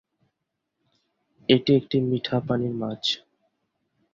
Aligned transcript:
এটি 1.49 1.71
একটি 1.75 1.97
মিঠা 2.01 2.37
পানির 2.47 2.73
মাছ। 2.73 3.03